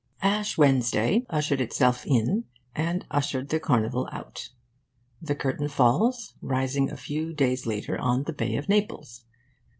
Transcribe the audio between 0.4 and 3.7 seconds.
Wednesday ushered itself in, and ushered the